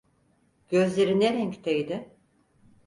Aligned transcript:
Gözleri 0.69 1.19
ne 1.19 1.31
renkteydi? 1.33 2.09